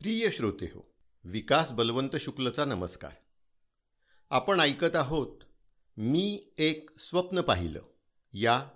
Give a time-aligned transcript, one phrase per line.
[0.00, 3.10] प्रिय श्रोते हो विकास बलवंत शुक्लचा नमस्कार.
[4.30, 5.36] आपण ऐकत आहोत
[5.96, 7.80] मी एक स्वप्न पाहिलं
[8.32, 8.68] या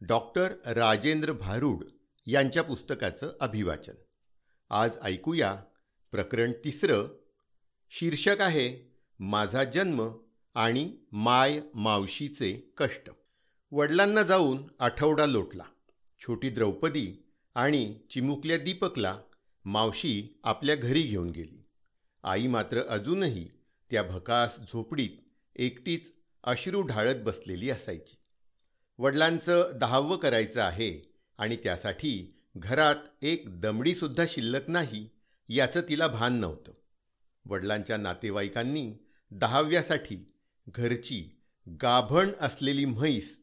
[0.00, 1.84] डॉक्टर राजेंद्र भारूड
[2.26, 3.92] यांच्या पुस्तकाचं अभिवाचन.
[4.70, 5.54] आज ऐकूया
[6.10, 7.08] प्रकरण तिसरं
[7.90, 10.08] शीर्षक आहे माझा जन्म
[10.54, 13.10] आणि माय मावशीचे कष्ट.
[13.72, 15.64] वडिलांना जाऊन आठवडा लोटला
[16.18, 19.18] छोटी द्रौपदी आणि चिमुकल्या दीपकला
[19.66, 21.66] मावशी आपल्या घरी घेऊन गेली.
[22.22, 23.48] आई मात्र अजूनही
[23.90, 25.10] त्या भकास झोपडीत
[25.56, 26.12] एकटीच
[26.44, 28.16] अश्रू ढाळत बसलेली असायची.
[28.98, 35.08] वडिलांचं दहावं करायचं आहे आणि त्यासाठी घरात एक दमडीसुद्धा शिल्लक नाही
[35.48, 36.72] याचं तिला भान नव्हतं.
[37.44, 38.92] वडिलांच्या नातेवाईकांनी
[39.30, 40.26] दहाव्यासाठी
[40.68, 41.40] घरची
[41.82, 43.40] गाभण असलेली म्हैस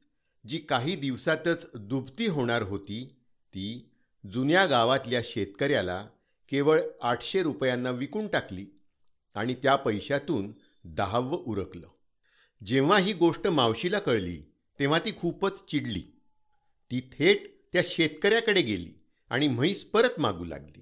[0.47, 3.15] जी काही दिवसातच दुभती होणार होती
[3.47, 3.89] ती
[4.31, 6.07] जुन्या गावातल्या शेतकऱ्याला
[6.49, 8.65] केवळ आठशे रुपयांना विकून टाकली
[9.35, 11.87] आणि त्या पैशातून दहावं उरकलं.
[12.65, 14.41] जेव्हा ही गोष्ट मावशीला कळली
[14.79, 16.03] तेव्हा ती खूपच चिडली.
[16.91, 18.91] ती थेट त्या शेतकऱ्याकडे गेली
[19.29, 20.81] आणि म्हैस परत मागू लागली.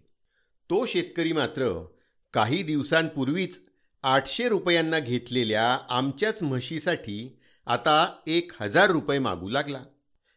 [0.69, 1.85] तो शेतकरी मात्र
[2.33, 3.61] काही दिवसांपूर्वीच
[4.03, 9.83] आठशे रुपयांना घेतलेल्या आमच्याच म्हशीसाठी आता एक हजार रुपये मागू लागला.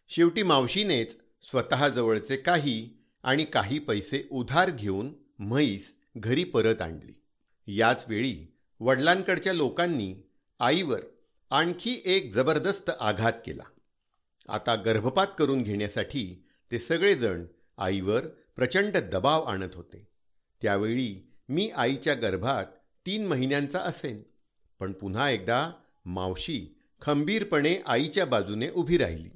[0.09, 7.21] शेवटी मावशीनेच स्वतःजवळचे काही आणि काही पैसे उधार घेऊन म्हैस घरी परत आणली.
[7.77, 10.15] याचवेळी वडिलांकडच्या लोकांनी
[10.61, 11.01] आईवर
[11.51, 13.63] आणखी एक जबरदस्त आघात केला.
[14.49, 17.45] आता गर्भपात करून घेण्यासाठी ते सगळेजण
[17.79, 20.09] आईवर प्रचंड दबाव आणत होते.
[20.63, 22.65] त्यावेळी मी आईच्या गर्भात
[23.07, 24.23] तीन महिन्यांचा असेन
[24.79, 25.71] पण पुन्हा एकदा
[26.05, 26.67] मावशी
[27.03, 29.31] खंबीरपणे आईच्या बाजूने उभी राहिली.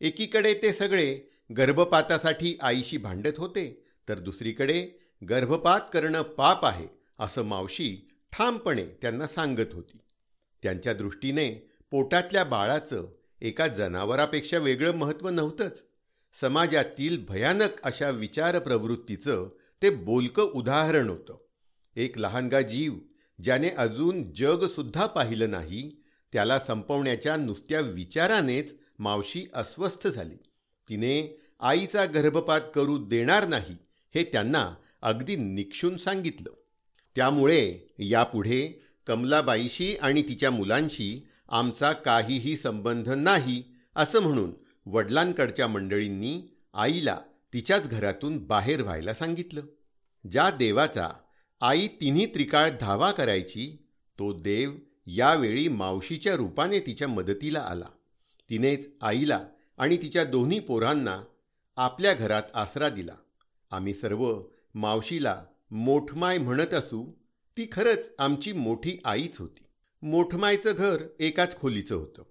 [0.00, 1.20] एकीकडे ते सगळे
[1.56, 4.88] गर्भपातासाठी आईशी भांडत होते तर दुसरीकडे
[5.30, 6.86] गर्भपात करणं पाप आहे
[7.18, 9.98] असं मावशी ठामपणे त्यांना सांगत होती.
[10.62, 13.06] त्यांच्या दृष्टीने पोटातल्या बाळाचं
[13.40, 15.84] एका जनावरापेक्षा वेगळं महत्त्व नव्हतंच.
[16.40, 19.48] समाजातील भयानक अशा विचार प्रवृत्तीचं
[19.82, 21.36] ते बोलकं उदाहरण होतं.
[21.96, 22.94] एक लहानगा जीव
[23.42, 26.02] ज्याने अजून जगसुद्धा पाहिलं नाही
[26.32, 30.36] त्याला संपवण्याच्या नुसत्या विचारानेच मावशी अस्वस्थ झाली.
[30.88, 33.76] तिने आईचा गर्भपात करू देणार नाही
[34.14, 36.50] हे त्यांना अगदी निक्षून सांगितलं.
[37.16, 43.62] त्यामुळे यापुढे कमलाबाईशी आणि तिच्या मुलांशी आमचा काहीही संबंध नाही
[43.96, 44.52] असं म्हणून
[44.86, 46.42] वडिलांकडच्या मंडळींनी
[46.74, 47.18] आईला
[47.52, 49.62] तिच्याच घरातून बाहेर व्हायला सांगितलं.
[50.30, 51.08] ज्या देवाचा
[51.60, 53.86] आई तिन्ही त्रिकाळ धावा करायची
[54.18, 54.72] तो देव
[55.06, 57.88] यावेळी मावशीच्या रूपाने तिच्या मदतीला आला.
[58.50, 59.40] तिनेच आईला
[59.78, 61.22] आणि तिच्या दोन्ही पोरांना
[61.76, 63.14] आपल्या घरात आसरा दिला.
[63.70, 64.42] आम्ही सर्व
[64.74, 67.12] मावशीला मोठमाय म्हणत असू
[67.56, 69.66] ती खरंच आमची मोठी आईच होती.
[70.02, 72.22] मोठमायचं घर एकाच खोलीचं होतं.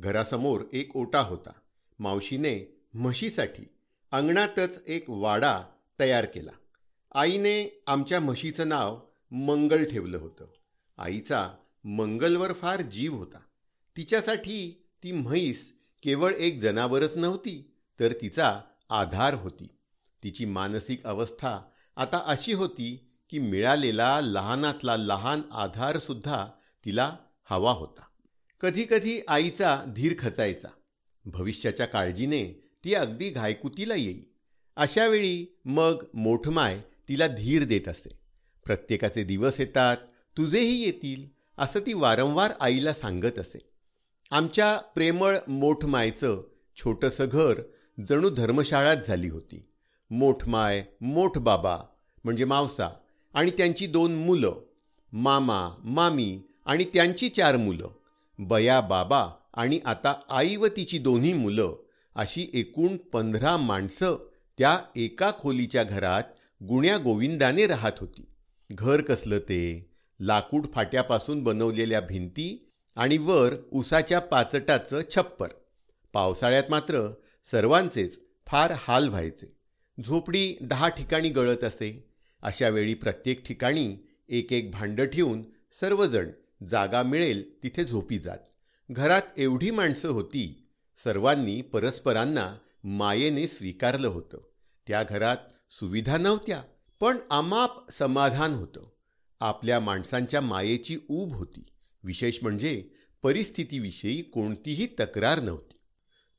[0.00, 1.50] घरासमोर एक ओटा होता.
[1.98, 3.64] मावशीने म्हशीसाठी
[4.12, 5.62] अंगणातच एक वाडा
[6.00, 6.50] तयार केला.
[7.14, 9.00] आईने आमच्या म्हशीचं नाव
[9.30, 10.46] मंगल ठेवलं होतं.
[10.98, 11.50] आईचा
[11.84, 13.38] मंगलवर फार जीव होता.
[13.96, 15.72] तिच्यासाठी ती म्हैस
[16.02, 19.68] केवळ एक जनावरच नव्हती तर तिचा आधार होती.
[20.22, 21.60] तिची मानसिक अवस्था
[21.96, 26.46] आता अशी होती की मिळालेला लहानातला लहान आधारसुद्धा
[26.84, 28.02] तिला हवा होता.
[28.60, 30.68] कधीकधी आईचा धीर खचायचा.
[31.24, 34.22] भविष्याच्या काळजीने ती अगदी घायकुतीला येई.
[34.76, 38.18] अशावेळी मग मोठमाय तिला धीर देत असे.
[38.64, 39.96] प्रत्येकाचे दिवस येतात
[40.36, 43.70] तुझेही येतील असं ती वारंवार आईला सांगत असे.
[44.30, 46.42] आमच्या प्रेमळ मोठमायचं
[46.76, 47.60] छोटंसं घर
[48.08, 49.66] जणू धर्मशाळाच झाली होती.
[50.10, 51.78] मोठमाय मोठ बाबा
[52.24, 52.88] म्हणजे मावसा
[53.34, 54.54] आणि त्यांची दोन मुलं
[55.12, 57.88] मामा मामी आणि त्यांची चार मुलं
[58.38, 61.76] बया बाबा आणि आता आई व तिची दोन्ही मुलं
[62.14, 66.22] अशी एकूण पंधरा माणसं त्या एका खोलीच्या घरात
[66.68, 68.26] गुण्या गोविंदाने राहत होती.
[68.72, 69.90] घर कसलं ते?
[70.20, 75.48] लाकूड फाट्यापासून बनवलेल्या भिंती आणि वर उसाच्या पाचटाचं छप्पर.
[76.12, 77.12] पावसाळ्यात मात्र
[77.50, 79.56] सर्वांचेच फार हाल व्हायचे.
[80.04, 82.14] झोपडी दहा ठिकाणी गळत असे.
[82.42, 83.96] अशा वेळी प्रत्येक ठिकाणी
[84.28, 85.42] एक एक भांडं ठेवून
[85.80, 86.28] सर्वजण
[86.68, 88.38] जागा मिळेल तिथे झोपी जात.
[88.90, 90.68] घरात एवढी माणसं होती
[91.04, 94.38] सर्वांनी परस्परांना मायेने स्वीकारलं होतं.
[94.88, 95.36] त्या घरात
[95.70, 96.62] सुविधा नव्हत्या
[97.00, 98.88] पण अमाप समाधान होतं.
[99.40, 101.64] आपल्या माणसांच्या मायेची ऊब होती.
[102.04, 102.90] विशेष म्हणजे
[103.22, 105.79] परिस्थितीविषयी कोणतीही तक्रार नव्हती.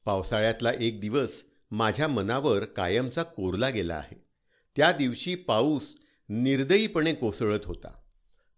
[0.06, 4.26] पावसाळ्यातला एक दिवस माझ्या मनावर कायमचा कोरला गेला आहे.
[4.76, 5.96] त्या दिवशी पाऊस
[6.30, 8.02] निर्दयीपणे कोसळत होता.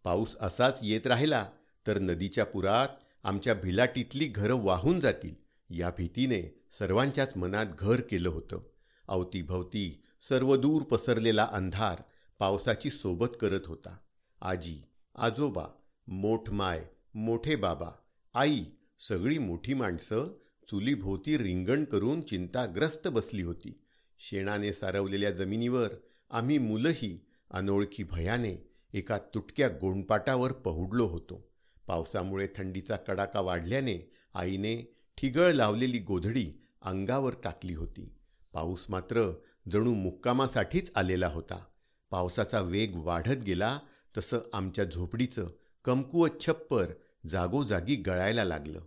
[0.04, 1.50] पाऊस असाच येत राहिला
[1.88, 2.88] तर नदीच्या पुरात
[3.24, 5.36] आमच्या भिलाटीतली घरं वाहून जातील
[5.70, 8.60] या भीतीने सर्वांच्याच मनात घर केलं होतं.
[9.08, 12.02] अवतीभवती सर्वदूर पसरलेला अंधार
[12.40, 13.98] पावसाची सोबत करत होता.
[14.42, 14.78] आजी
[15.16, 15.66] आजोबा
[16.08, 16.86] मोठमाय
[17.16, 17.90] मोठे बाबा
[18.34, 18.64] आई
[19.00, 20.38] सगळी मोठी माणसं
[20.70, 23.82] चुलीभोवती रिंगण करून चिंताग्रस्त बसली होती.
[24.20, 25.90] शेणाने सारवलेल्या जमिनीवर
[26.30, 31.52] आम्ही मुलंही अनोळखी भयाने एका तुटक्या गोंडपाटावर पहुडलो होतो.
[31.88, 38.14] पावसामुळे थंडीचा कडाका वाढल्याने आईने ठिगळ लावलेली गोधडी अंगावर टाकली होती.
[38.54, 39.34] पाऊस मात्र
[39.72, 41.66] जणू मुक्कामासाठीच आलेला होता.
[42.12, 43.80] पावसाचा वेग वाढत गेला
[44.18, 45.48] तसं आमच्या झोपडीचं
[45.84, 46.86] कमकुवत छप्पर
[47.30, 48.80] जागोजागी गळायला लागलं.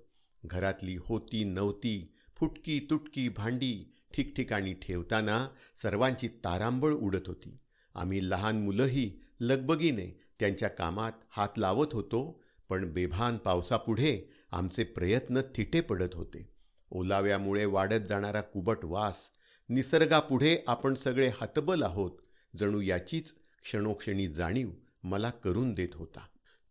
[0.47, 5.47] घरातली होती नव्हती फुटकी तुटकी भांडी ठिकठिकाणी ठेवताना
[5.83, 7.59] सर्वांची तारांबळ उडत होती.
[7.95, 9.11] आम्ही लहान मुलंही
[9.41, 16.49] लगबगीने त्यांच्या कामात हात लावत होतो पण बेभान पावसापुढे आमचे प्रयत्न थिटे पडत होते.
[16.91, 19.29] ओलाव्यामुळे वाढत जाणारा कुबट वास
[19.69, 22.11] निसर्गापुढे आपण सगळे हतबल आहोत
[22.57, 24.71] जणू याचीच क्षणोक्षणी जाणीव
[25.03, 26.21] मला करून देत होता.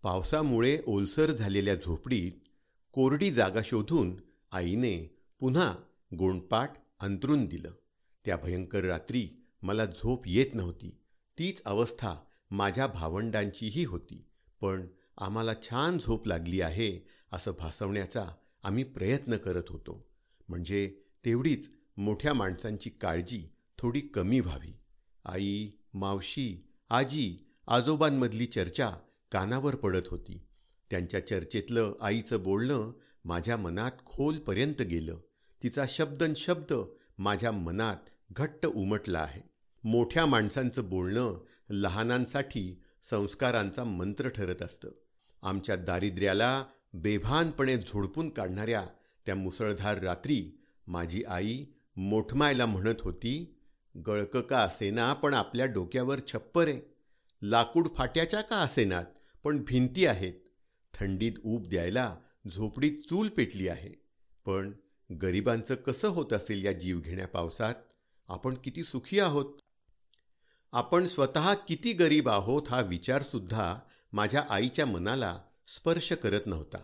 [0.04, 2.32] पावसामुळे ओलसर झालेल्या झोपडीत
[2.96, 4.16] कोरडी जागा शोधून
[4.52, 5.76] आईने पुन्हा
[6.20, 6.70] गोंडपाट
[7.00, 7.72] अंतरून दिलं.
[8.26, 9.30] त्या भयंकर रात्री
[9.62, 10.98] मला झोप येत नव्हती.
[11.40, 12.16] तीच अवस्था
[12.52, 14.26] माझ्या भावंडांचीही होती.
[14.62, 14.88] पण
[15.18, 18.30] आम्हाला छान झोप लागली आहे असं भासवण्याचा
[18.64, 20.08] आम्ही प्रयत्न करत होतो.
[20.50, 23.44] म्हणजे तेवढीच मोठ्या माणसांची काळजी
[23.78, 24.74] थोडी कमी व्हावी.
[25.26, 27.38] आई मावशी आजी
[27.68, 28.92] आजोबांमधली चर्चा
[29.32, 30.42] कानावर पडत होती.
[30.96, 32.92] त्यांच्या चर्चेतलं आईचं बोलणं
[33.26, 35.18] माझ्या मनात खोलपर्यंत गेलं.
[35.64, 36.74] तिचा शब्दन शब्द
[37.18, 37.96] माझ्या मनात
[38.32, 39.42] घट्ट उमटला आहे.
[39.84, 44.90] मोठ्या माणसांचं बोलणं लहानांसाठी संस्कारांचा मंत्र ठरत असतं.
[45.44, 48.86] आमच्या दारिद्र्याला बेभानपणे झोडपून काढणाऱ्या
[49.26, 51.66] त्या मुसळधार रात्री माझी आई
[51.96, 53.60] मोठमायला म्हणत होती
[54.08, 56.82] गळक का असेना पण आपल्या डोक्यावर छप्पर आहे.
[57.42, 59.06] लाकूड फाट्याच्या का असेनात?
[59.44, 60.34] पण भिंती आहेत.
[61.00, 62.18] थंडीत ऊब द्यायला
[62.56, 63.90] झोपडीत चूल पेटली आहे.
[64.46, 64.72] पण
[65.22, 67.76] गरिबांचं कसं होत असेल या जीवघेण्या पावसात?
[68.28, 69.46] आपण किती सुखी आहोत?
[70.72, 73.76] आपण स्वतः किती गरीब आहोत हा विचारसुद्धा
[74.14, 76.78] माझ्या आईच्या मनाला स्पर्श करत नव्हता.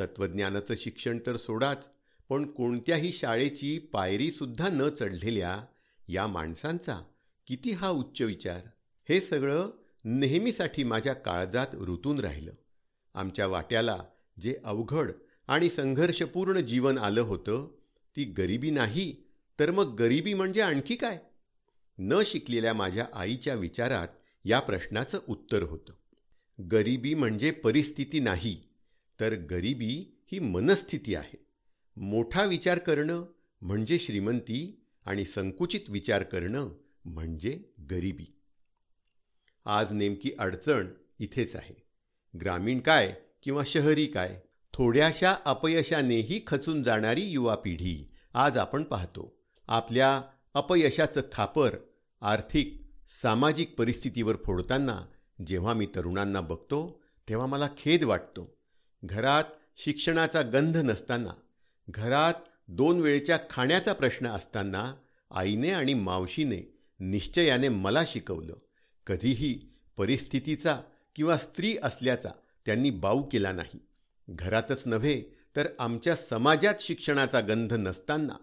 [0.00, 1.90] तत्त्वज्ञानाचं शिक्षण तर सोडाच
[2.28, 5.64] पण कोणत्याही शाळेची पायरीसुद्धा न चढलेल्या
[6.08, 7.00] या माणसांचा
[7.46, 8.60] किती हा उच्च विचार.
[9.08, 9.70] हे सगळं
[10.04, 12.52] नेहमीसाठी माझ्या काळजात ऋतून राहिलं.
[13.14, 14.04] आमच्या वाट्याला
[14.40, 15.12] जे अवघड
[15.48, 17.74] आणि संघर्षपूर्ण जीवन आलं होतं
[18.16, 19.16] ती गरिबी नाही
[19.58, 21.18] तर मग गरिबी म्हणजे आणखी काय?
[21.98, 24.08] न शिकलेल्या माझ्या आईच्या विचारात
[24.44, 25.92] या प्रश्नाचं उत्तर होतं.
[26.70, 28.68] गरिबी म्हणजे परिस्थिती नाही
[29.20, 31.46] तर गरिबी ही मनस्थिती आहे.
[31.96, 33.24] मोठा विचार करणं
[33.62, 36.68] म्हणजे श्रीमंती आणि संकुचित विचार करणं
[37.04, 38.38] म्हणजे गरिबी.
[39.64, 40.86] आज नेमकी अडचण
[41.18, 41.83] इथेच आहे.
[42.40, 44.40] ग्रामीण काय किंवा शहरी काय?
[44.72, 49.42] थोड्याशा अपयशानेही खचून जाणारी युवा पिढी आज आपण पाहतो.
[49.68, 50.22] आपल्या
[50.54, 51.76] अपयशाचं खापर
[52.20, 52.82] आर्थिक
[53.22, 55.00] सामाजिक परिस्थितीवर फोडताना
[55.46, 58.58] जेव्हा मी तरुणांना बघतो तेव्हा मला खेद वाटतो.
[59.04, 59.44] घरात
[59.76, 61.32] शिक्षणाचा गंध नसताना
[61.88, 62.34] घरात
[62.68, 64.94] दोन वेळच्या खाण्याचा प्रश्न असताना
[65.30, 68.54] आईने आणि मावशीने निश्चयाने मला शिकवलं.
[69.06, 70.80] कधीही परिस्थितीचा
[71.14, 72.30] किंवा स्त्री असल्याचा
[72.66, 73.78] त्यांनी बाऊ केला नाही.
[74.30, 75.22] घरातच नव्हे
[75.56, 78.36] तर आमच्या समाजात शिक्षणाचा गंध नसताना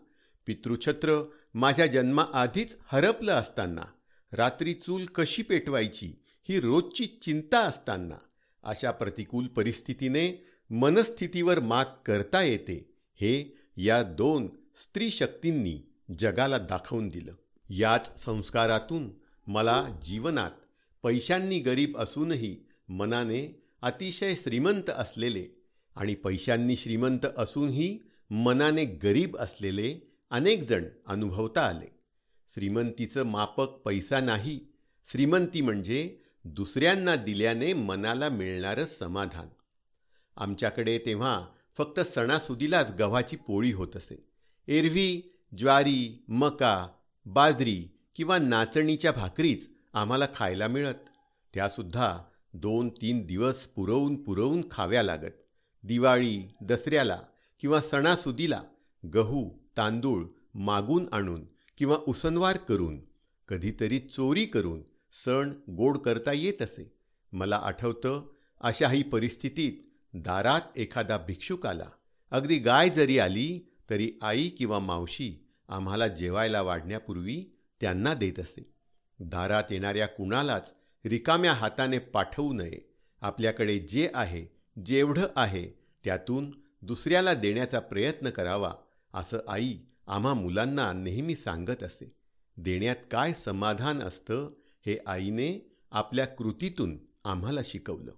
[0.46, 3.84] पितृछत्र माझ्या जन्माआधीच हरपलं असताना
[4.32, 6.14] रात्री चूल कशी पेटवायची
[6.50, 8.16] ही रोजची चिंता असताना
[8.64, 17.34] अशा प्रतिकूल परिस्थितीने मनस्थितीवर मात करता येते हे या दोन स्त्री शक्तींनी जगाला दाखवून दिलं.
[17.70, 19.12] याच संस्कारातून
[19.48, 20.52] मला जीवनात
[21.04, 22.58] पैशांनी गरीब असूनही
[22.90, 25.62] मनाने अतिशय श्रीमंत असलेले
[25.96, 32.00] आणि पैशांनी श्रीमंत असूनही मनाने गरीब असलेले अनेकजण अनुभवता आले.
[32.54, 34.60] श्रीमंतीचं मापक पैसा नाही.
[35.12, 39.48] श्रीमंती म्हणजे दुसऱ्यांना दिल्याने मनाला मिळणारं समाधान.
[40.38, 44.28] आमच्याकडे तेव्हा फक्त सणासुदीलाच गव्हाची पोळी होत असे.
[44.68, 46.88] एरवी ज्वारी मका
[47.26, 51.10] बाजरी किंवा नाचणीच्या भाकरीच आम्हाला खायला मिळत.
[51.54, 52.20] त्यासुद्धा
[52.54, 55.32] दोन तीन दिवस पुरवून पुरवून खाव्या लागत.
[55.84, 57.20] दिवाळी दसऱ्याला
[57.60, 58.62] किंवा सणासुदीला
[59.14, 61.46] गहू तांदूळ मागून आणून
[61.78, 63.02] किंवा उसनवार करून
[63.48, 64.84] कधीतरी चोरी करून
[65.14, 66.94] सण गोड करता येत असे.
[67.32, 68.32] मला आठवतं
[68.62, 69.74] अशाही परिस्थितीत
[70.14, 71.90] दारात एखादा भिक्षुक आला.
[72.32, 77.46] अगदी गाय जरी आली तरी आई किंवा मावशी आम्हाला जेवायला वाढण्यापूर्वी
[77.82, 78.74] त्यांना देत असे.
[79.22, 80.74] दारात येणाऱ्या कुणालाच
[81.06, 82.94] रिकाम्या हाताने पाठवू नये.
[83.22, 84.46] आपल्याकडे जे आहे
[84.86, 85.68] जेवढं आहे
[86.04, 86.52] त्यातून
[86.82, 88.74] दुसऱ्याला देण्याचा प्रयत्न करावा
[89.14, 92.12] असं आई आम्हा मुलांना नेहमी सांगत असे.
[92.58, 94.50] देण्यात काय समाधान असतं
[94.86, 98.12] हे आईने आपल्या कृतीतून आम्हाला शिकवलं.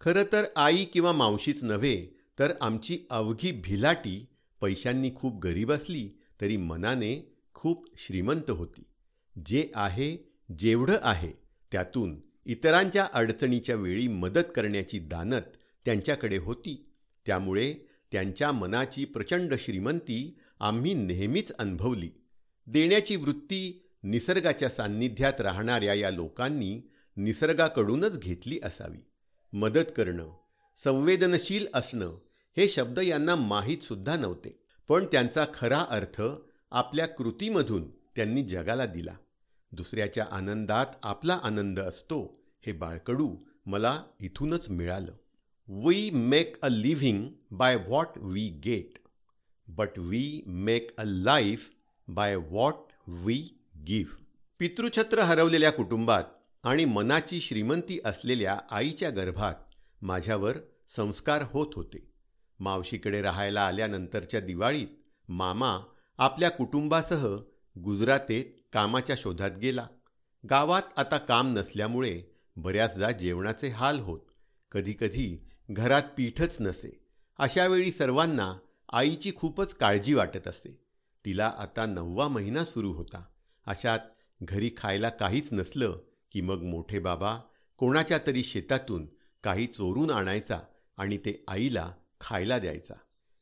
[0.00, 4.26] खरं तर आई किंवा मावशीच नव्हे तर आमची अवघी भिलाटी
[4.60, 6.08] पैशांनी खूप गरीब असली
[6.40, 8.82] तरी मनाने खूप श्रीमंत होती.
[9.46, 10.27] जे आहे
[10.58, 11.32] जेवढं आहे
[11.72, 15.42] त्यातून इतरांच्या अडचणीच्या वेळी मदत करण्याची दानत
[15.84, 16.90] त्यांच्याकडे होती.
[17.26, 17.74] त्यामुळे
[18.12, 22.10] त्यांच्या मनाची प्रचंड श्रीमंती आम्ही नेहमीच अनुभवली.
[22.66, 29.04] देण्याची वृत्ती निसर्गाच्या सान्निध्यात राहणाऱ्या या लोकांनी निसर्गाकडूनच घेतली असावी.
[29.52, 30.30] मदत करणं
[30.76, 32.18] संवेदनशील असणं
[32.56, 34.64] हे शब्द यांना माहीतसुद्धा नव्हते.
[34.88, 36.22] पण त्यांचा खरा अर्थ
[36.70, 39.14] आपल्या कृतीमधून त्यांनी जगाला दिला.
[39.72, 45.12] दुसऱ्याच्या आनंदात आपला आनंद असतो हे बाळकडू मला इथूनच मिळालं.
[45.68, 48.98] We make a living by what we get
[49.68, 51.70] but we make a life
[52.08, 52.74] by what
[53.06, 53.58] we
[53.88, 54.16] give
[54.58, 56.24] पितृछत्र हरवलेल्या कुटुंबात
[56.64, 59.54] आणि मनाची श्रीमंती असलेल्या आईच्या गर्भात
[60.02, 60.56] माझ्यावर
[60.88, 62.12] संस्कार होत होते.
[62.60, 64.86] मावशीकडे राहायला आल्यानंतरच्या दिवाळीत
[65.28, 65.78] मामा
[66.18, 67.36] आपल्या कुटुंबासह
[67.78, 69.86] गुजरातेत कामाच्या शोधात गेला.
[70.50, 72.22] गावात आता काम नसल्यामुळे
[72.56, 74.20] बऱ्याचदा जेवणाचे हाल होत.
[74.72, 77.04] कधीकधी घरात पीठच नसे.
[77.38, 78.54] अशावेळी सर्वांना
[78.92, 80.80] आईची खूपच काळजी वाटत असे.
[81.24, 83.24] तिला आता नववा महिना सुरू होता.
[83.66, 83.98] अशात
[84.42, 85.98] घरी खायला काहीच नसलं
[86.32, 87.40] की मग मोठे बाबा
[87.78, 89.08] कोणाच्या तरी शेतातून
[89.44, 90.60] काही चोरून आणायचा
[90.96, 92.94] आणि ते आईला खायला द्यायचा.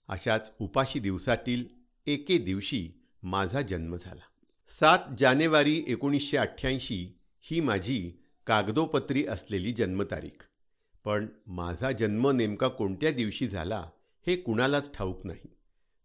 [0.08, 1.64] अशाच उपाशी दिवसातील
[2.06, 2.92] एके दिवशी
[3.22, 4.20] माझा जन्म झाला.
[4.68, 8.12] सात जानेवारी एकोणीसशे अठ्ठ्याऐंशी ही माझी
[8.46, 10.44] कागदोपत्री असलेली जन्मतारीख.
[11.04, 13.90] पण माझा जन्म नेमका कोणत्या दिवशी झाला
[14.26, 15.56] हे कुणालाच ठाऊक नाही.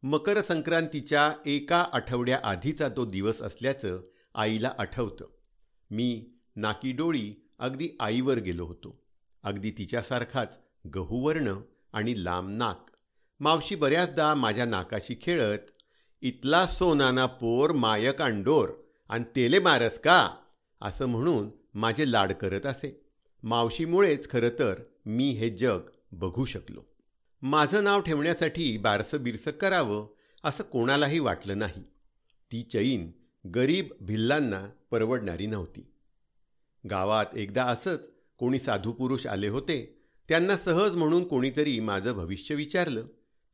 [0.03, 4.01] मकर संक्रांतीच्या एका आठवड्याआधीचा तो दिवस असल्याचं
[4.35, 5.27] आईला आठवतं.
[5.91, 9.03] मी नाकी डोळी अगदी आईवर गेलो होतो.
[9.43, 10.59] अगदी तिच्यासारखाच
[10.95, 11.53] गहूवर्ण
[11.93, 12.85] आणि लांब नाक.
[13.39, 15.80] मावशी बऱ्याचदा माझ्या नाकाशी खेळत
[16.23, 18.69] इतला सोनाना पोर मायक अंडोर
[19.09, 20.29] आणि तेले मारस का?
[20.81, 23.05] असं म्हणून माझे लाड करत असे.
[23.43, 24.75] मावशीमुळेच खरं तर
[25.05, 25.79] मी हे जग
[26.11, 26.81] बघू शकलो.
[27.41, 30.07] माझं नाव ठेवण्यासाठी बारसं बिरसं करावं
[30.43, 31.83] असं कोणालाही वाटलं नाही.
[32.51, 33.11] ती चैन
[33.49, 35.91] गरीब भिल्लांना परवडणारी नव्हती.
[36.89, 40.01] गावात एकदा असंच कोणी साधू पुरुष आले होते.
[40.29, 43.05] त्यांना सहज म्हणून कोणीतरी माझं भविष्य विचारलं.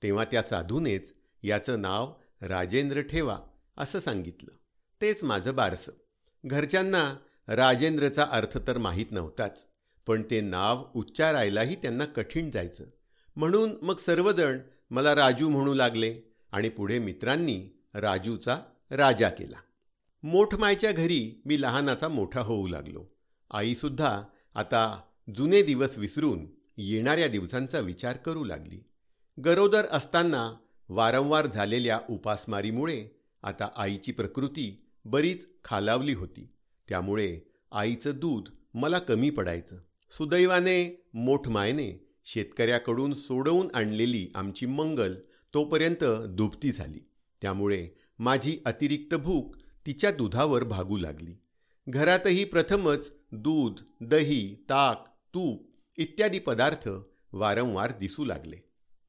[0.03, 3.39] तेव्हा त्या साधूनेच याचं नाव राजेंद्र ठेवा
[3.77, 4.51] असं सांगितलं.
[5.01, 5.91] तेच माझं बारसं.
[6.45, 7.15] घरच्यांना
[7.47, 9.65] राजेंद्रचा अर्थ तर माहीत नव्हताच
[10.07, 12.85] पण ते नाव उच्चारायलाही त्यांना कठीण जायचं.
[13.35, 14.59] म्हणून मग सर्वजण
[14.91, 19.57] मला राजू म्हणू लागले आणि पुढे मित्रांनी राजूचा राजा केला.
[20.23, 23.05] मोठमायच्या घरी मी लहानाचा मोठा होऊ लागलो.
[23.51, 24.23] आईसुद्धा
[24.55, 25.01] आता
[25.35, 28.83] जुने दिवस विसरून येणाऱ्या दिवसांचा विचार करू लागली.
[29.45, 30.53] गरोदर असताना
[30.89, 33.07] वारंवार झालेल्या उपासमारीमुळे
[33.43, 36.49] आता आईची प्रकृती बरीच खालावली होती.
[36.89, 37.39] त्यामुळे
[37.71, 39.77] आईचं दूध मला कमी पडायचं.
[40.11, 45.15] सुदैवाने मोठमायने शेतकऱ्याकडून सोडवून आणलेली आमची मंगल
[45.53, 46.99] तोपर्यंत दुभती झाली.
[47.41, 47.89] त्यामुळे
[48.19, 51.33] माझी अतिरिक्त भूक तिच्या दुधावर भागू लागली.
[51.89, 56.89] घरातही प्रथमच दूध दही ताक तूप इत्यादी पदार्थ
[57.33, 58.55] वारंवार दिसू लागले.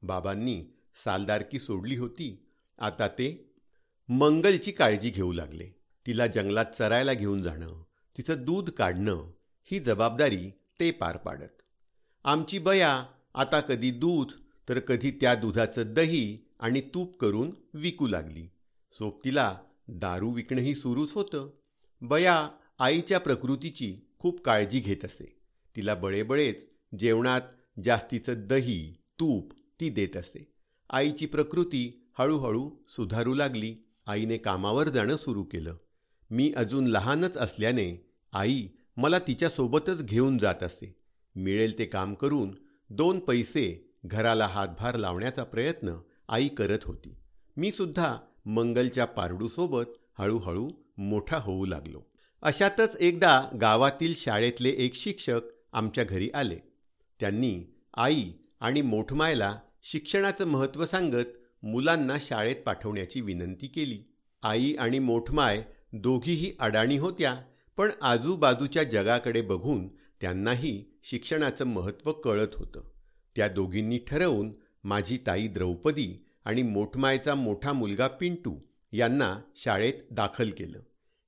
[0.01, 0.65] बाबांनी
[0.95, 2.45] सालदारकी सोडली होती.
[2.79, 3.53] आता ते
[4.09, 5.69] मंगलची काळजी घेऊ लागले.
[6.07, 7.83] तिला जंगलात चरायला घेऊन जाणं
[8.17, 9.31] तिचं दूध काढणं
[9.63, 11.61] ही जबाबदारी ते पार पाडत.
[12.23, 14.31] आमची बया आता कधी दूध
[14.69, 18.47] तर कधी त्या दुधाचं दही आणि तूप करून विकू लागली.
[18.91, 21.49] सोबतीला दारू विकणंही सुरूच होतं.
[22.01, 25.39] बया आईच्या प्रकृतीची खूप काळजी घेत असे.
[25.75, 26.69] तिला बळेबळेच
[26.99, 27.41] जेवणात
[27.85, 30.51] जास्तीचं दही तूप ती देत असे.
[30.89, 33.75] आईची प्रकृती हळूहळू सुधारू लागली.
[34.07, 35.75] आईने कामावर जाणं सुरू केलं.
[36.31, 38.67] मी अजून लहानच असल्याने आई
[38.97, 40.95] मला तिच्यासोबतच घेऊन जात असे.
[41.35, 42.55] मिळेल ते काम करून
[42.89, 45.93] दोन पैसे घराला हातभार लावण्याचा प्रयत्न
[46.29, 47.15] आई करत होती.
[47.57, 49.85] मी सुद्धा मंगलच्या पारडूसोबत
[50.19, 52.01] हळूहळू मोठा होऊ लागलो.
[52.41, 55.41] अशातच एकदा गावातील शाळेतले एक शिक्षक
[55.73, 56.57] आमच्या घरी आले.
[57.19, 61.25] त्यांनी आई आणि मोठमायला शिक्षणाचं महत्त्व सांगत
[61.63, 64.03] मुलांना शाळेत पाठवण्याची विनंती केली.
[64.43, 67.41] आई आणि मोठमाय दोघीही अडाणी होत्या
[67.77, 69.87] पण आजूबाजूच्या जगाकडे बघून
[70.21, 72.81] त्यांनाही शिक्षणाचं महत्त्व कळत होतं.
[73.35, 78.59] त्या दोघींनी ठरवून माझी ताई द्रौपदी आणि मोठमायचा मोठा मुलगा पिंटू
[78.91, 80.79] यांना शाळेत दाखल केलं.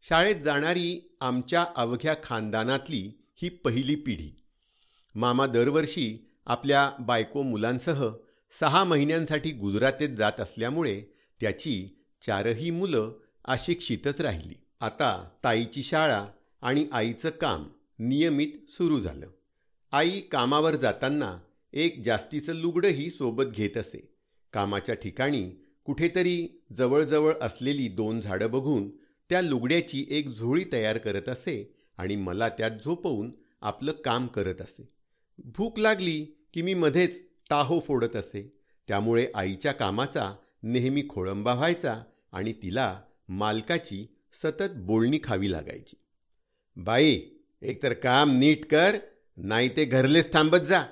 [0.01, 4.37] शाळेत जाणारी आमच्या अवघ्या खानदानातली ही पहिली पिढी.
[5.15, 8.09] मामा दरवर्षी आपल्या बायको मुलांसह
[8.59, 11.01] सहा महिन्यांसाठी गुजरातेत जात असल्यामुळे
[11.41, 11.89] त्याची
[12.21, 13.13] चारही मुलं
[13.45, 14.53] अशिक्षितच राहिली.
[14.79, 16.27] आता ताईची शाळा
[16.61, 17.67] आणि आईचं काम
[17.99, 19.27] नियमित सुरू झालं.
[19.91, 21.37] आई कामावर जाताना
[21.73, 24.13] एक जास्तीचं लुगडंही सोबत घेत असे.
[24.53, 25.51] कामाच्या ठिकाणी
[25.85, 28.89] कुठेतरी जवळजवळ असलेली दोन झाडं बघून
[29.29, 33.31] त्या लुगड्याची एक झोळी तयार करत असे आणि मला त्यात झोपवून
[33.61, 34.89] आपलं काम करत असे.
[35.37, 38.57] भूक लागली की मी मध्येच टाहो फोडत असे.
[38.87, 45.95] त्यामुळे आईच्या कामाचा नेहमी खोळंबा व्हायचा आणि तिला मालकाची सतत बोलणी खावी लागायची.
[46.75, 47.21] बाई
[47.61, 48.95] एकतर काम नीट कर
[49.37, 50.83] नाही ते घरलेच थांबत जा.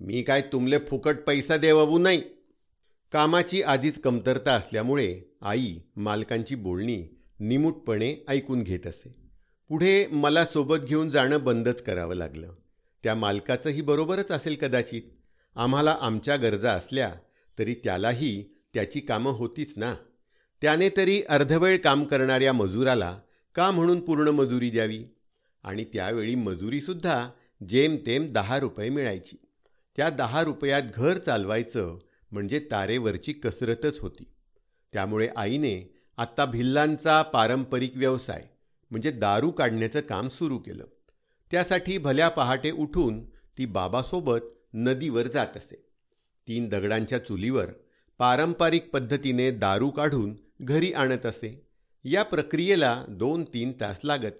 [0.00, 2.22] मी काय तुमले फुकट पैसा देवावू नाही.
[3.12, 9.16] कामाची आधीच कमतरता असल्यामुळे आई मालकांची बोलणी निमूटपणे ऐकून घेत असे.
[9.68, 12.52] पुढे मला सोबत घेऊन जाणं बंदच करावं लागलं.
[13.02, 15.02] त्या मालकाचंही बरोबरच असेल कदाचित.
[15.56, 17.14] आम्हाला आमच्या गरजा असल्या
[17.58, 18.42] तरी त्यालाही
[18.74, 19.94] त्याची कामं होतीच ना.
[20.62, 23.18] त्याने तरी अर्धवेळ काम करणाऱ्या मजुराला
[23.54, 25.04] का म्हणून पूर्ण मजुरी द्यावी?
[25.62, 27.30] आणि त्यावेळी मजुरीसुद्धा
[27.68, 29.36] जेमतेम दहा रुपये मिळायची.
[29.96, 31.98] त्या दहा रुपयात घर चालवायचं
[32.30, 34.24] म्हणजे तारेवरची कसरतच होती.
[34.92, 38.44] त्यामुळे आईने आत्ता भिल्लांचा पारंपरिक व्यवसाय
[38.90, 40.84] म्हणजे दारू काढण्याचं काम सुरू केलं.
[41.50, 44.38] त्यासाठी भल्या पहाटे उठून ती बाबासोबत
[44.78, 45.86] नदीवर जात असे.
[46.48, 47.66] तीन दगडांच्या चुलीवर
[48.18, 51.66] पारंपरिक पद्धतीने दारू काढून घरी आणत असे.
[52.04, 54.32] या प्रक्रियेला दोन तीन तास लागत.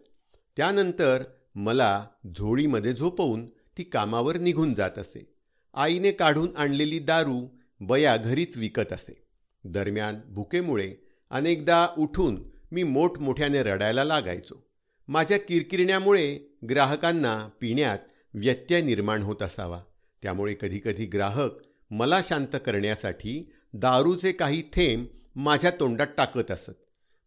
[0.57, 1.23] त्यानंतर
[1.55, 2.07] मला
[2.37, 5.35] झोळीमध्ये झोपवून ती कामावर निघून जात असे.
[5.75, 7.49] आईने काढून आणलेली दारू
[7.81, 9.27] बया घरीच विकत असे.
[9.65, 10.95] दरम्यान भुकेमुळे
[11.31, 14.67] अनेकदा उठून मी मोठमोठ्याने रडायला लागायचो.
[15.09, 17.99] माझ्या किरकिरण्यामुळे ग्राहकांना पिण्यात
[18.35, 19.81] व्यत्यय निर्माण होत असावा.
[20.27, 21.51] त्यामुळे कधीकधी ग्राहक
[21.91, 26.71] मला शांत करण्यासाठी दारूचे काही थेंब माझ्या तोंडात टाकत असत.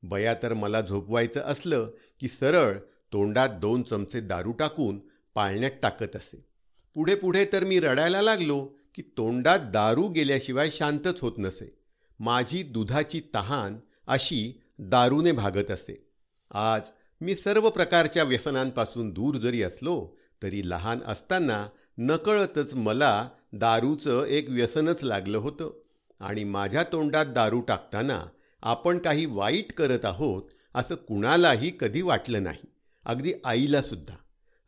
[0.04, 2.78] बया तर मला झोपवायचं असलं की सरळ
[3.14, 5.00] तोंडात दोन चमचे दारू टाकून
[5.36, 6.46] पाळण्यात टाकत असे.
[6.94, 11.80] पुढे पुढे तर मी रडायला लागलो की तोंडात दारू गेल्याशिवाय शांतच होत नसे.
[12.20, 16.10] माझी दुधाची तहान अशी दारूने भागत असे.
[16.52, 16.82] आज
[17.22, 21.68] मी सर्व प्रकारच्या व्यसनांपासून दूर जरी असलो तरी लहान असताना
[22.02, 25.72] नकळतच मला दारूचं एक व्यसनच लागलं होतं
[26.20, 28.26] आणि माझ्या तोंडात दारू टाकताना
[28.62, 30.44] आपण काही वाईट करत आहोत
[30.76, 32.68] असं कुणालाही कधी वाटलं नाही
[33.06, 34.16] अगदी आईलासुद्धा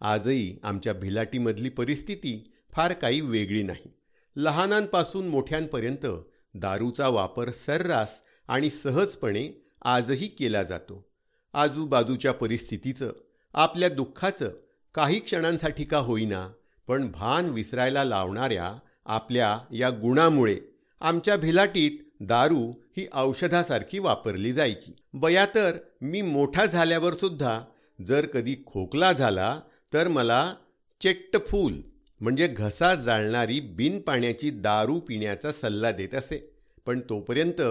[0.01, 3.93] आजही आमच्या भिलाटीमधली परिस्थिती फार काही वेगळी नाही.
[4.35, 6.05] लहानांपासून मोठ्यांपर्यंत
[6.53, 11.11] दारूचा वापर सर्रास आणि सहजपणे आजही केला जातो.
[11.53, 13.13] आजूबाजूच्या परिस्थितीचं
[13.53, 14.51] आपल्या दुःखाचं
[14.93, 16.49] काही क्षणांसाठी का होईना
[16.87, 18.73] पण भान विसरायला लावणाऱ्या
[19.05, 20.59] आपल्या या गुणामुळे
[21.01, 24.95] आमच्या भिलाटीत दारू ही औषधासारखी वापरली जायची.
[25.13, 27.61] बया तर मी मोठा झाल्यावर सुद्धा
[28.05, 29.59] जर कधी खोकला झाला
[29.93, 30.53] तर मला
[31.01, 31.81] चेट्टफूल
[32.21, 36.53] म्हणजे घसा जाळणारी बिन पाण्याची दारू पिण्याचा सल्ला देत असे.
[36.85, 37.61] पण तोपर्यंत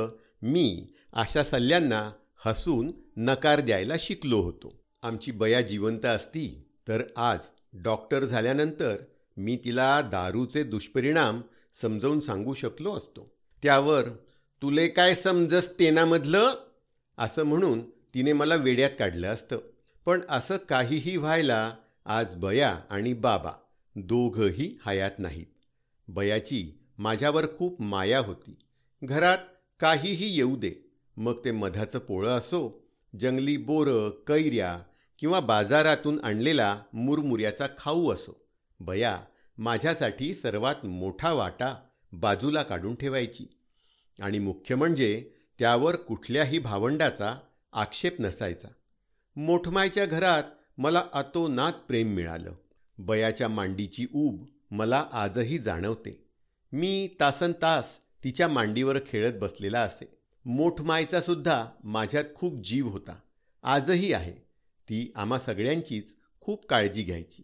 [0.43, 2.11] मी अशा सल्ल्यांना
[2.47, 4.81] हसून नकार द्यायला शिकलो होतो.
[5.03, 7.39] आमची बया जिवंत असती तर आज
[7.73, 8.97] डॉक्टर झाल्यानंतर
[9.37, 11.41] मी तिला दारूचे दुष्परिणाम
[11.83, 13.37] समजावून सांगू शकलो असतो.
[13.63, 14.09] त्यावर
[14.63, 16.55] तुले काय समजस तेनामधलं?
[17.19, 19.59] असं म्हणून तिने मला वेड्यात काढलं असतं.
[20.05, 23.53] पण असं काहीही व्हायला आज बया आणि बाबा
[23.97, 25.47] दोघंही हयात नाहीत.
[26.09, 28.57] बयाची माझ्यावर खूप माया होती.
[29.05, 29.39] घरात
[29.81, 30.73] काहीही येऊ दे
[31.17, 32.83] मग ते मधाचं पोळं असो
[33.21, 34.79] जंगली बोरं कैऱ्या
[35.21, 38.45] किंवा बाजारातून आणलेला मुरमुऱ्याचा खाऊ असो.
[38.81, 39.21] बया
[39.59, 41.75] माझ्यासाठी सर्वात मोठा वाटा
[42.13, 43.47] बाजूला काढून ठेवायची.
[44.23, 47.37] आणि मुख्य म्हणजे त्यावर कुठल्याही भावंडाचा
[47.73, 48.69] आक्षेप नसायचा.
[49.37, 50.43] मोठमायच्या घरात
[50.79, 52.53] मला अतोनात प्रेम मिळालं.
[52.99, 56.29] बयाच्या मांडीची ऊब मला आजही जाणवते.
[56.73, 60.19] मी तासन तास तिच्या मांडीवर खेळत बसलेला असे.
[60.45, 63.19] मोठमायचा सुद्धा माझ्यात खूप जीव होता.
[63.63, 64.50] आजही आहे.
[64.91, 67.43] ती आम्हा सगळ्यांचीच खूप काळजी घ्यायची.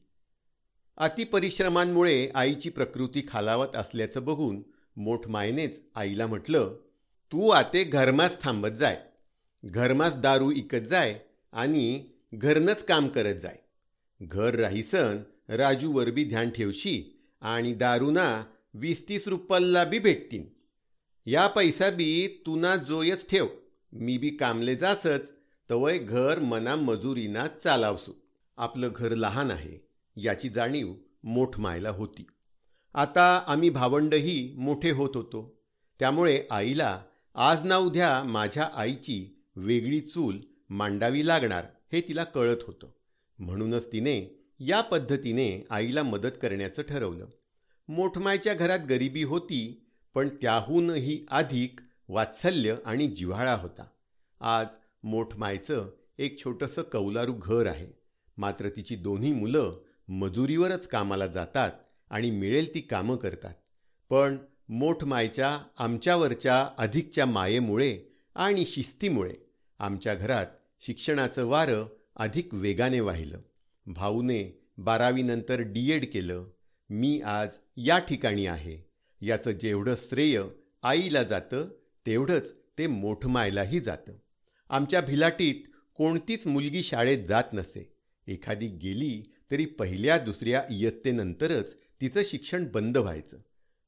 [0.96, 4.62] अतिपरिश्रमांमुळे आईची प्रकृती खालावत असल्याचं बघून
[4.96, 6.76] मोठमायनेच आईला म्हटलं
[7.32, 9.02] तू आते घरमाच थांबत जाय.
[9.64, 11.20] घरमाच दारू इकत जाय
[11.52, 12.04] आणि
[12.34, 13.56] घरनंच काम करत जाय.
[14.22, 15.16] घर राहीसन
[15.48, 20.44] राजूवर बी ध्यान ठेवशी आणि दारूना वीस तीस रुपयाला बी भेटतीन.
[21.26, 23.46] या पैसा बी तुना जोयच ठेव.
[23.92, 25.32] मी बी कामले जासच
[25.70, 28.12] तवय घर मना मजुरीना चालावसू.
[28.56, 32.26] आपलं घर लहान आहे याची जाणीव मोठमायला होती.
[32.94, 35.62] आता आम्ही भावंडही मोठे होत होतो.
[35.98, 37.02] त्यामुळे आईला
[37.34, 40.38] आज ना उद्या माझ्या आईची वेगळी चूल
[40.70, 42.88] मांडावी लागणार हे तिला कळत होतं.
[43.38, 47.26] म्हणूनच तिने या पद्धतीने आईला मदत करण्याचं ठरवलं.
[47.88, 53.84] मोठमायच्या घरात गरिबी होती पण त्याहूनही अधिक वात्सल्य आणि जिव्हाळा होता.
[54.40, 54.66] आज
[55.06, 57.86] मोठमायचं एक छोटंसं कौलारू घर आहे.
[58.36, 61.70] मात्र तिची दोन्ही मुलं मजुरीवरच कामाला जातात
[62.10, 63.54] आणि मिळेल ती कामं करतात.
[64.10, 64.36] पण
[64.68, 67.98] मोठमायच्या आमच्यावरच्या अधिकच्या मायेमुळे
[68.34, 69.34] आणि शिस्तीमुळे
[69.78, 70.46] आमच्या घरात
[70.80, 73.38] शिक्षणाचं वारं अधिक वेगाने वाहिलं.
[73.86, 76.44] भाऊने बारावीनंतर डी एड केलं.
[76.90, 78.90] मी आज या ठिकाणी आहे.
[79.20, 80.42] याचं जेवढं श्रेय
[80.82, 81.68] आईला जातं
[82.06, 84.12] तेवढंच ते मोठमायलाही जातं.
[84.68, 85.54] आमच्या भिलाटीत
[85.94, 87.92] कोणतीच मुलगी शाळेत जात नसे.
[88.26, 93.38] एखादी गेली तरी पहिल्या दुसऱ्या इयत्तेनंतरच तिचं शिक्षण बंद व्हायचं.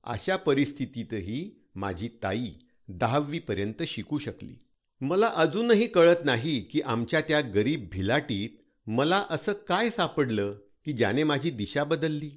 [0.04, 2.50] अशा परिस्थितीतही माझी ताई
[2.88, 4.58] दहावीपर्यंत शिकू शकली.
[5.00, 8.50] मला अजूनही कळत नाही की आमच्या त्या गरीब भिलाटीत
[8.86, 10.52] मला असं काय सापडलं
[10.84, 12.30] की ज्याने माझी दिशा बदलली.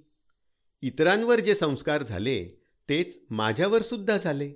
[0.81, 2.45] इतरांवर जे संस्कार झाले
[2.89, 4.53] तेच माझ्यावर सुद्धा झाले.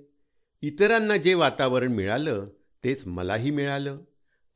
[0.62, 2.48] इतरांना जे वातावरण मिळालं
[2.86, 3.98] तेच मलाही मिळालं.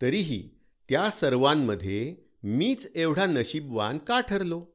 [0.02, 0.50] तरीही
[0.88, 4.66] त्या सर्वांमध्ये मीच एवढा नशीबवान का ठरलो?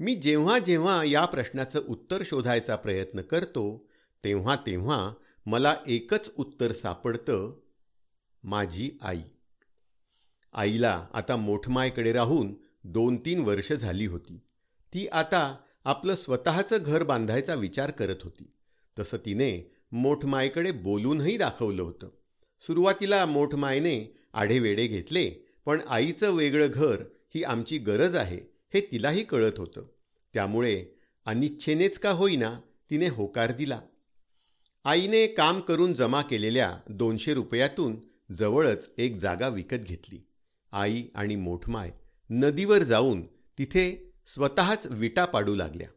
[0.00, 3.88] मी जेव्हा जेव्हा या प्रश्नाचं उत्तर शोधायचा प्रयत्न करतो
[4.24, 5.12] तेव्हा तेव्हा
[5.46, 7.60] मला एकच उत्तर सापडतं
[8.44, 9.20] माझी आई.
[10.52, 14.38] आईला आता मोठमायकडे राहून दोन तीन वर्ष झाली होती.
[14.94, 18.50] ती आता आपलं स्वतःचं घर बांधायचा विचार करत होती.
[18.98, 22.08] तसं तिने मोठमायकडे बोलूनही दाखवलं होतं.
[22.66, 25.30] सुरुवातीला मोठमायने आढेवेढे घेतले
[25.66, 27.02] पण आईचं वेगळं घर
[27.34, 28.38] ही आमची गरज आहे
[28.74, 29.86] हे तिलाही कळत होतं.
[30.34, 30.84] त्यामुळे
[31.26, 33.80] अनिच्छेनेच का होईना तिने होकार दिला.
[34.84, 37.96] आईने काम करून जमा केलेल्या दोनशे रुपयातून
[38.32, 40.26] जवळच एक जागा विकत घेतली.
[40.72, 41.90] आई आणि मोठमाय
[42.30, 43.26] नदीवर जाऊन
[43.58, 45.88] तिथे स्वतःच विटा पाडू लागल्या.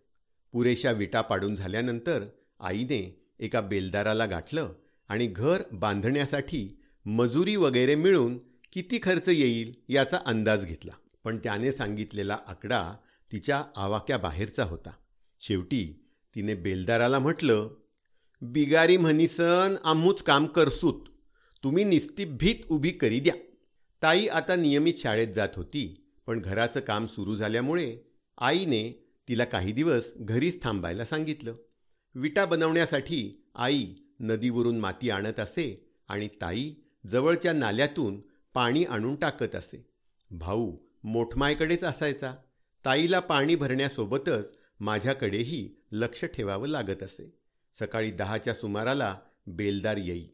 [0.51, 2.23] पुरेशा विटा पाडून झाल्यानंतर
[2.59, 4.73] आईने एका बेलदाराला गाठलं
[5.07, 6.67] आणि घर बांधण्यासाठी
[7.05, 8.37] मजुरी वगैरे मिळून
[8.73, 10.91] किती खर्च येईल याचा अंदाज घेतला.
[11.23, 12.93] पण त्याने सांगितलेला आकडा
[13.31, 14.89] तिच्या आवाक्याबाहेरचा होता.
[15.39, 17.69] शेवटी तिने बेलदाराला म्हटलं
[18.41, 21.07] बिगारी म्हणीसन आम्हूच काम करसूत.
[21.63, 23.33] तुम्ही निस्ती भीत उभी करी द्या.
[24.03, 27.97] ताई आता नियमित शाळेत जात होती पण घराचं काम सुरू झाल्यामुळे
[28.37, 31.55] आईने तिला काही दिवस घरीच थांबायला सांगितलं.
[32.15, 33.85] विटा बनवण्यासाठी आई
[34.19, 36.73] नदीवरून माती आणत असे आणि ताई
[37.07, 38.21] जवळच्या नाल्यातून
[38.53, 39.85] पाणी आणून टाकत असे.
[40.31, 42.35] भाऊ मोठमायकडेच असायचा.
[42.85, 47.37] ताईला पाणी भरण्यासोबतच माझ्याकडेही लक्ष ठेवावं लागत असे.
[47.73, 50.27] सकाळी दहाच्या सुमाराला बेलदार येई.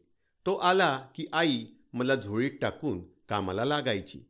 [0.46, 4.20] तो आला की आई मला झोळीत टाकून कामाला लागायची.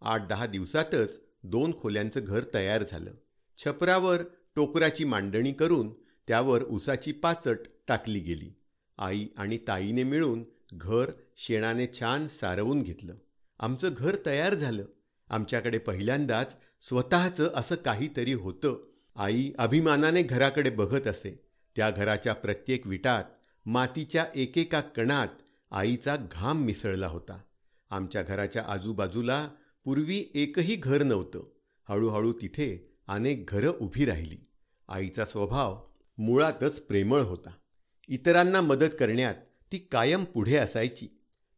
[0.00, 3.10] आठ दहा दिवसातच दोन खोल्यांचं घर तयार झालं.
[3.58, 4.22] छपरावर
[4.56, 5.92] टोकराची मांडणी करून
[6.28, 8.52] त्यावर उसाची पाचट टाकली गेली.
[9.00, 13.14] आई आणि ताईने मिळून घर शेणाने छान सारवून घेतलं.
[13.58, 14.84] आमचं घर तयार झालं.
[15.28, 18.82] आमच्याकडे पहिल्यांदाच स्वतःचं असं काहीतरी होतं.
[19.16, 21.46] आई अभिमानाने घराकडे बघत असे.
[21.76, 23.24] त्या घराच्या प्रत्येक विटात
[23.66, 25.28] मातीच्या एकेका कणात
[25.70, 27.40] आईचा घाम मिसळला होता.
[27.90, 29.48] आमच्या घराच्या आजूबाजूला
[29.84, 31.42] पूर्वी एकही घर नव्हतं.
[31.88, 34.36] हळूहळू तिथे अनेक घरं उभी राहिली.
[34.88, 35.86] आईचा स्वभाव
[36.18, 37.50] मुळातच प्रेमळ होता.
[38.12, 39.34] इतरांना मदत करण्यात
[39.72, 41.06] ती कायम पुढे असायची.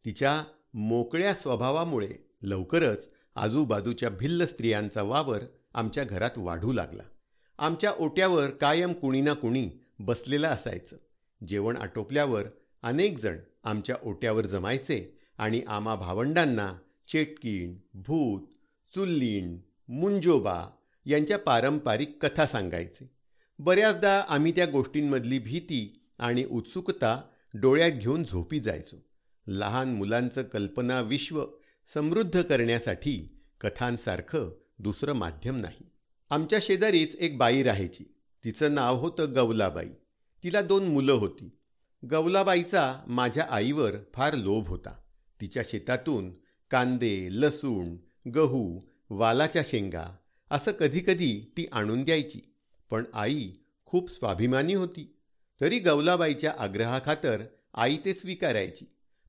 [0.05, 2.09] तिच्या मोकळ्या स्वभावामुळे
[2.43, 5.39] लवकरच आजूबाजूच्या भिल्ल स्त्रियांचा वावर
[5.75, 7.03] आमच्या घरात वाढू लागला.
[7.59, 10.97] आमच्या ओट्यावर कायम कुणी ना कुणी बसलेलं असायचं.
[11.49, 12.43] जेवण आटोपल्यावर
[12.83, 16.75] अनेक जण आमच्या ओट्यावर जमायचे आणि आम्हा भावंडांना
[17.09, 18.41] चेटकीण भूत
[18.95, 20.65] चुल्लीण मुंजोबा
[21.07, 23.11] यांच्या पारंपरिक कथा सांगायचे.
[23.59, 27.23] बऱ्याचदा आम्ही त्या गोष्टींमधली भीती आणि उत्सुकता
[27.55, 28.97] डोळ्यात घेऊन झोपी जायचो.
[29.47, 31.47] लहान मुलांचं कल्पना विश्व
[31.95, 35.91] समृद्ध करण्यासाठी कथांसारखं दुसरं माध्यम नाही.
[36.31, 38.05] आमच्या शेजारीच एक बाई राहायची.
[38.45, 39.89] तिचं नाव होतं गवलाबाई.
[40.45, 41.51] तिला दोन मुलं होती.
[42.11, 45.01] गवलाबाईचा माझ्या आईवर फार लोभ होता.
[45.41, 46.31] तिच्या शेतातून
[46.71, 47.97] कांदे लसूण
[48.31, 48.81] गहू
[49.11, 50.17] वालाच्या शेंगा
[50.51, 52.55] असं कधीकधी ती आणून द्यायची.
[52.91, 53.51] पण आई
[53.85, 55.19] खूप स्वाभिमानी होती.
[55.63, 57.43] तरी गवलाबाईच्या आग्रहाखातर
[57.75, 58.85] आई ते स्वीकारायची.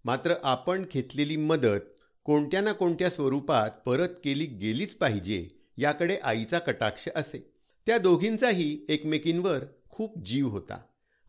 [0.06, 1.80] मात्र आपण घेतलेली मदत
[2.26, 7.40] कोणत्या ना कोणत्या स्वरूपात परत केली गेलीच पाहिजे याकडे आईचा कटाक्ष असे.
[7.88, 10.78] त्या दोघींचाही एकमेकींवर खूप जीव होता.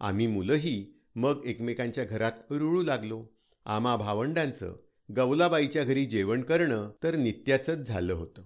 [0.01, 3.23] आम्ही मुलंही मग एकमेकांच्या घरात रुळू लागलो.
[3.67, 4.75] आम्हा भावंडांचं
[5.17, 8.43] गवलाबाईच्या घरी जेवण करणं तर नित्याचंच झालं होतं.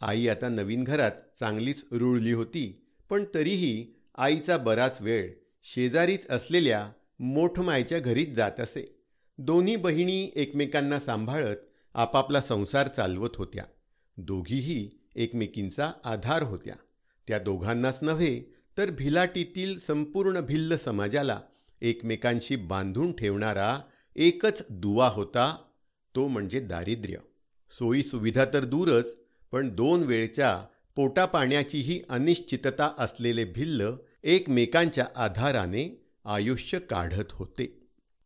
[0.00, 2.64] आई आता नवीन घरात चांगलीच रुळली होती
[3.10, 5.28] पण तरीही आईचा बराच वेळ
[5.74, 9.02] शेजारीच असलेल्या मोठमायच्या घरीच जात असे.
[9.38, 11.56] दोन्ही बहिणी एकमेकांना सांभाळत
[11.94, 13.64] आपापला संसार चालवत होत्या.
[14.16, 16.74] दोघीही एकमेकींचा आधार होत्या.
[17.28, 21.40] त्या दोघांनाच नव्हे तर भिलाटीतील संपूर्ण भिल्ल समाजाला
[21.80, 23.80] एकमेकांशी बांधून ठेवणारा
[24.16, 25.56] एकच दुवा होता
[26.14, 27.16] तो म्हणजे दारिद्र्य.
[27.78, 29.18] सोयीसुविधा तर दूरच
[29.52, 30.64] पण दोन वेळच्या
[30.96, 33.90] पोटापाण्याचीही अनिश्चितता असलेले भिल्ल
[34.26, 37.85] एकमेकांच्या आधाराने आयुष्य काढत होते.